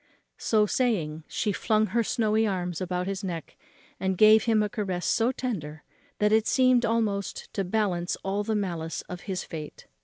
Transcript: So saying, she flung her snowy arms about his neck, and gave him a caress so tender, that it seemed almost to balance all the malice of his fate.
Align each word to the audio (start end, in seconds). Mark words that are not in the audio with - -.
So 0.39 0.65
saying, 0.65 1.25
she 1.27 1.51
flung 1.51 1.85
her 1.93 2.03
snowy 2.03 2.47
arms 2.47 2.81
about 2.81 3.05
his 3.05 3.23
neck, 3.23 3.55
and 3.99 4.17
gave 4.17 4.45
him 4.45 4.63
a 4.63 4.67
caress 4.67 5.05
so 5.05 5.31
tender, 5.31 5.83
that 6.17 6.31
it 6.31 6.47
seemed 6.47 6.83
almost 6.85 7.53
to 7.53 7.63
balance 7.63 8.15
all 8.23 8.43
the 8.43 8.55
malice 8.55 9.03
of 9.03 9.21
his 9.29 9.43
fate. 9.43 9.85